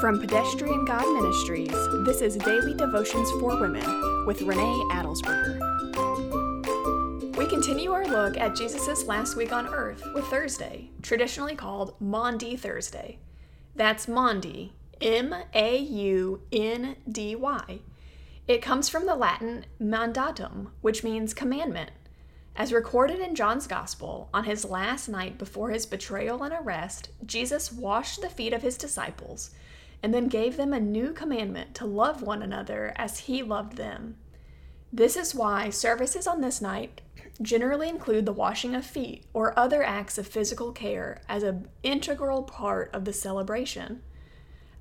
From 0.00 0.18
Pedestrian 0.18 0.84
God 0.84 1.04
Ministries, 1.14 1.68
this 2.04 2.20
is 2.22 2.36
Daily 2.36 2.74
Devotions 2.74 3.30
for 3.32 3.60
Women 3.60 4.26
with 4.26 4.42
Renee 4.42 4.82
Adelsberger. 4.90 5.58
We 7.36 7.46
continue 7.46 7.92
our 7.92 8.06
look 8.06 8.36
at 8.36 8.56
Jesus' 8.56 9.04
last 9.04 9.36
week 9.36 9.52
on 9.52 9.66
earth 9.66 10.02
with 10.14 10.24
Thursday, 10.26 10.90
traditionally 11.02 11.54
called 11.54 11.94
Maundy 12.00 12.56
Thursday. 12.56 13.18
That's 13.74 14.08
Maundy, 14.08 14.72
M 15.00 15.34
A 15.54 15.78
U 15.78 16.42
N 16.52 16.96
D 17.10 17.36
Y. 17.36 17.80
It 18.48 18.62
comes 18.62 18.88
from 18.88 19.06
the 19.06 19.14
Latin 19.14 19.66
mandatum, 19.80 20.68
which 20.80 21.04
means 21.04 21.34
commandment. 21.34 21.90
As 22.54 22.72
recorded 22.72 23.18
in 23.18 23.34
John's 23.34 23.66
Gospel, 23.66 24.28
on 24.34 24.44
his 24.44 24.64
last 24.64 25.08
night 25.08 25.38
before 25.38 25.70
his 25.70 25.86
betrayal 25.86 26.42
and 26.42 26.52
arrest, 26.52 27.08
Jesus 27.24 27.72
washed 27.72 28.20
the 28.20 28.28
feet 28.28 28.52
of 28.52 28.62
his 28.62 28.76
disciples 28.76 29.50
and 30.02 30.12
then 30.12 30.28
gave 30.28 30.56
them 30.56 30.72
a 30.72 30.80
new 30.80 31.12
commandment 31.12 31.74
to 31.76 31.86
love 31.86 32.22
one 32.22 32.42
another 32.42 32.92
as 32.96 33.20
he 33.20 33.42
loved 33.42 33.76
them. 33.76 34.16
This 34.92 35.16
is 35.16 35.34
why 35.34 35.70
services 35.70 36.26
on 36.26 36.40
this 36.40 36.60
night 36.60 37.00
generally 37.40 37.88
include 37.88 38.26
the 38.26 38.32
washing 38.32 38.74
of 38.74 38.84
feet 38.84 39.24
or 39.32 39.58
other 39.58 39.82
acts 39.82 40.18
of 40.18 40.26
physical 40.26 40.72
care 40.72 41.22
as 41.28 41.42
an 41.42 41.68
integral 41.82 42.42
part 42.42 42.90
of 42.92 43.04
the 43.04 43.12
celebration. 43.12 44.02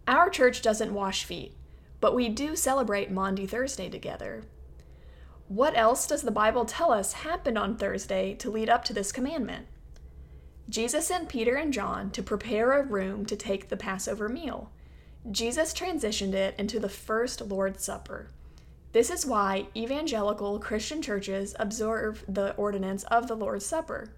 Our 0.08 0.30
church 0.30 0.62
doesn't 0.62 0.94
wash 0.94 1.24
feet, 1.24 1.56
but 2.02 2.16
we 2.16 2.28
do 2.28 2.56
celebrate 2.56 3.12
Maundy 3.12 3.46
Thursday 3.46 3.90
together. 3.90 4.44
What 5.48 5.78
else 5.78 6.08
does 6.08 6.24
the 6.24 6.32
Bible 6.32 6.66
tell 6.66 6.92
us 6.92 7.14
happened 7.14 7.58
on 7.58 7.78
Thursday 7.78 8.34
to 8.36 8.50
lead 8.50 8.70
up 8.70 8.84
to 8.86 8.94
this 8.94 9.12
commandment? 9.12 9.68
Jesus 10.70 11.08
sent 11.08 11.30
Peter 11.30 11.56
and 11.56 11.74
John 11.74 12.12
to 12.12 12.24
prepare 12.24 12.74
a 12.74 12.86
room 12.86 13.26
to 13.26 13.36
take 13.36 13.70
the 13.70 13.78
Passover 13.78 14.30
meal. 14.30 14.72
Jesus 15.30 15.74
transitioned 15.74 16.34
it 16.34 16.56
into 16.58 16.80
the 16.80 16.90
first 16.90 17.42
Lord's 17.42 17.84
Supper. 17.84 18.30
This 18.92 19.12
is 19.12 19.26
why 19.26 19.68
evangelical 19.76 20.58
Christian 20.58 21.02
churches 21.02 21.56
observe 21.60 22.26
the 22.28 22.56
ordinance 22.56 23.04
of 23.04 23.28
the 23.28 23.36
Lord's 23.36 23.66
Supper. 23.66 24.10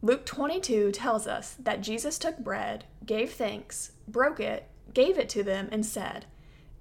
Luke 0.00 0.24
22 0.24 0.92
tells 0.92 1.26
us 1.26 1.54
that 1.58 1.82
Jesus 1.82 2.18
took 2.18 2.38
bread, 2.38 2.84
gave 3.04 3.32
thanks, 3.32 3.92
broke 4.06 4.40
it, 4.40 4.68
gave 4.94 5.18
it 5.18 5.28
to 5.28 5.42
them, 5.42 5.68
and 5.70 5.84
said, 5.84 6.24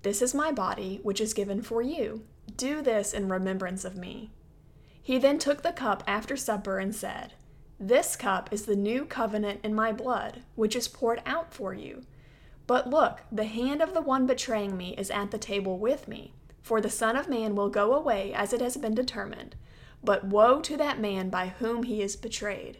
This 0.03 0.22
is 0.22 0.34
my 0.34 0.52
body, 0.52 1.02
which 1.03 1.19
is 1.19 1.34
given 1.34 1.62
for 1.62 1.81
you. 1.81 2.23
Do 2.56 2.81
this 2.81 3.14
in 3.14 3.28
remembrance 3.28 3.84
of 3.84 3.97
me. 3.97 4.31
He 5.02 5.17
then 5.17 5.38
took 5.38 5.64
the 5.64 5.73
cup 5.73 6.03
after 6.08 6.38
supper 6.38 6.80
and 6.80 6.95
said, 6.95 7.34
This 7.80 8.16
cup 8.16 8.53
is 8.53 8.66
the 8.66 8.75
new 8.75 9.03
covenant 9.03 9.59
in 9.64 9.75
my 9.75 9.91
blood, 9.91 10.44
which 10.56 10.75
is 10.75 10.88
poured 10.88 11.22
out 11.25 11.53
for 11.53 11.73
you. 11.73 12.03
But 12.68 12.90
look, 12.90 13.22
the 13.32 13.46
hand 13.46 13.82
of 13.82 13.94
the 13.94 14.02
one 14.02 14.28
betraying 14.28 14.76
me 14.76 14.94
is 14.98 15.10
at 15.10 15.32
the 15.32 15.38
table 15.38 15.80
with 15.80 16.08
me. 16.08 16.34
For 16.62 16.82
the 16.82 16.90
Son 16.90 17.16
of 17.16 17.30
Man 17.30 17.56
will 17.56 17.70
go 17.70 17.94
away 17.94 18.34
as 18.34 18.52
it 18.52 18.59
has 18.59 18.76
been 18.76 18.94
determined. 18.94 19.56
But 20.04 20.26
woe 20.26 20.59
to 20.62 20.76
that 20.76 21.00
man 21.00 21.30
by 21.30 21.48
whom 21.59 21.84
he 21.84 22.02
is 22.02 22.18
betrayed. 22.18 22.80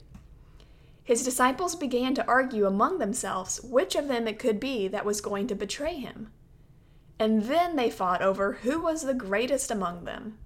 His 1.06 1.24
disciples 1.24 1.74
began 1.74 2.14
to 2.16 2.28
argue 2.28 2.66
among 2.66 3.00
themselves 3.00 3.62
which 3.62 3.96
of 3.96 4.10
them 4.10 4.28
it 4.28 4.40
could 4.40 4.60
be 4.60 4.90
that 4.90 5.06
was 5.06 5.22
going 5.22 5.48
to 5.48 5.56
betray 5.56 5.96
him. 5.96 6.32
And 7.18 7.44
then 7.44 7.78
they 7.78 7.90
fought 7.90 8.22
over 8.22 8.54
who 8.64 8.82
was 8.82 9.04
the 9.04 9.14
greatest 9.14 9.72
among 9.72 10.04
them. 10.04 10.38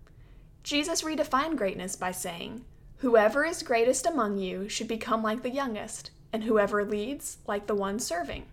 Jesus 0.61 1.01
redefined 1.01 1.57
greatness 1.57 1.95
by 1.95 2.11
saying, 2.11 2.63
Whoever 2.97 3.43
is 3.43 3.63
greatest 3.63 4.05
among 4.05 4.37
you 4.37 4.69
should 4.69 4.87
become 4.87 5.23
like 5.23 5.41
the 5.41 5.49
youngest, 5.49 6.11
and 6.31 6.43
whoever 6.43 6.85
leads, 6.85 7.39
like 7.47 7.65
the 7.65 7.73
one 7.73 7.97
serving. 7.97 8.45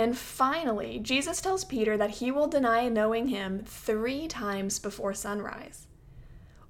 And 0.00 0.16
finally, 0.16 0.98
Jesus 0.98 1.42
tells 1.42 1.66
Peter 1.66 1.98
that 1.98 2.12
he 2.12 2.30
will 2.30 2.46
deny 2.46 2.88
knowing 2.88 3.28
him 3.28 3.62
three 3.66 4.26
times 4.28 4.78
before 4.78 5.12
sunrise. 5.12 5.88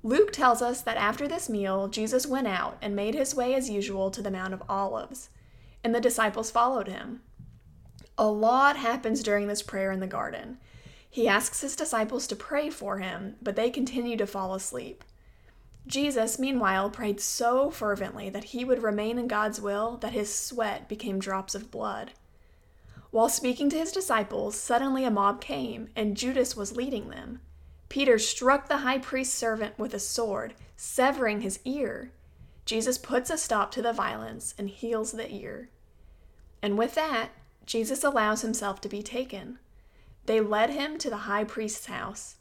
Luke 0.03 0.33
tells 0.33 0.61
us 0.61 0.81
that 0.81 0.97
after 0.97 1.29
this 1.29 1.49
meal, 1.49 1.87
Jesus 1.87 2.27
went 2.27 2.49
out 2.49 2.77
and 2.83 2.97
made 2.97 3.15
his 3.15 3.33
way 3.33 3.55
as 3.55 3.71
usual 3.71 4.11
to 4.11 4.21
the 4.21 4.33
Mount 4.33 4.53
of 4.53 4.65
Olives, 4.69 5.31
and 5.85 5.95
the 5.95 6.01
disciples 6.01 6.51
followed 6.51 6.89
him. 6.89 7.21
A 8.19 8.27
lot 8.27 8.77
happens 8.77 9.23
during 9.23 9.47
this 9.47 9.63
prayer 9.63 9.93
in 9.93 10.01
the 10.01 10.09
garden. 10.09 10.59
He 11.09 11.29
asks 11.29 11.61
his 11.61 11.77
disciples 11.77 12.27
to 12.27 12.35
pray 12.35 12.69
for 12.69 12.99
him, 12.99 13.37
but 13.41 13.55
they 13.55 13.71
continue 13.71 14.17
to 14.17 14.27
fall 14.27 14.57
asleep. 14.57 15.05
Jesus, 15.87 16.37
meanwhile, 16.37 16.91
prayed 16.91 17.21
so 17.21 17.71
fervently 17.71 18.29
that 18.29 18.45
he 18.51 18.65
would 18.65 18.83
remain 18.83 19.21
in 19.21 19.29
God's 19.29 19.61
will 19.61 19.99
that 19.99 20.15
his 20.15 20.35
sweat 20.35 20.89
became 20.89 21.21
drops 21.21 21.55
of 21.55 21.71
blood. 21.71 22.11
While 23.11 23.29
speaking 23.29 23.69
to 23.71 23.79
his 23.79 23.91
disciples, 23.91 24.57
suddenly 24.57 25.05
a 25.05 25.11
mob 25.11 25.41
came, 25.41 25.89
and 25.97 26.17
Judas 26.17 26.57
was 26.57 26.77
leading 26.77 27.09
them. 27.09 27.41
Peter 27.89 28.19
struck 28.19 28.69
the 28.69 28.79
high 28.79 28.99
priest's 28.99 29.35
servant 29.35 29.77
with 29.79 29.95
a 29.95 29.99
sword, 29.99 30.55
severing 30.77 31.41
his 31.41 31.59
ear. 31.65 32.13
Jesus 32.65 32.99
puts 32.99 33.29
a 33.31 33.37
stop 33.37 33.73
to 33.73 33.83
the 33.83 33.93
violence 33.93 34.55
and 34.57 34.69
heals 34.69 35.11
the 35.11 35.29
ear. 35.29 35.71
And 36.63 36.79
with 36.79 36.95
that, 36.95 37.31
Jesus 37.67 38.05
allows 38.05 38.43
himself 38.43 38.81
to 38.83 38.89
be 38.89 39.03
taken. 39.03 39.59
They 40.27 40.41
led 40.41 40.71
him 40.71 40.97
to 40.99 41.11
the 41.11 41.27
high 41.27 41.45
priest's 41.45 41.87
house. 41.87 42.37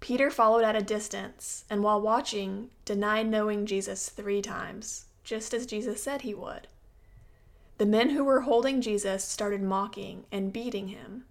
Peter 0.00 0.30
followed 0.30 0.64
at 0.64 0.76
a 0.76 0.80
distance, 0.80 1.66
and 1.68 1.82
while 1.82 2.00
watching, 2.00 2.70
denied 2.86 3.28
knowing 3.28 3.66
Jesus 3.66 4.08
three 4.08 4.40
times, 4.40 5.04
just 5.24 5.52
as 5.52 5.66
Jesus 5.66 6.02
said 6.02 6.22
he 6.22 6.32
would. 6.32 6.68
The 7.80 7.86
men 7.86 8.10
who 8.10 8.24
were 8.24 8.42
holding 8.42 8.82
Jesus 8.82 9.24
started 9.24 9.62
mocking 9.62 10.26
and 10.30 10.52
beating 10.52 10.88
him. 10.88 11.24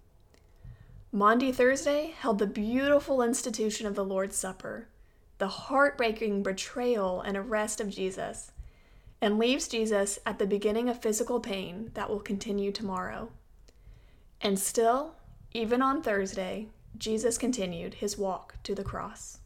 Maundy 1.12 1.52
Thursday 1.52 2.12
held 2.18 2.40
the 2.40 2.46
beautiful 2.48 3.22
institution 3.22 3.86
of 3.86 3.94
the 3.94 4.04
Lord's 4.04 4.34
Supper, 4.34 4.88
the 5.38 5.46
heartbreaking 5.46 6.42
betrayal 6.42 7.20
and 7.20 7.36
arrest 7.36 7.80
of 7.80 7.88
Jesus 7.88 8.50
and 9.20 9.38
leaves 9.38 9.68
Jesus 9.68 10.18
at 10.26 10.40
the 10.40 10.44
beginning 10.44 10.88
of 10.88 11.00
physical 11.00 11.38
pain 11.38 11.92
that 11.94 12.10
will 12.10 12.18
continue 12.18 12.72
tomorrow. 12.72 13.30
And 14.40 14.58
still, 14.58 15.14
even 15.52 15.80
on 15.80 16.02
Thursday, 16.02 16.66
Jesus 16.98 17.38
continued 17.38 17.94
his 17.94 18.18
walk 18.18 18.56
to 18.64 18.74
the 18.74 18.82
cross. 18.82 19.38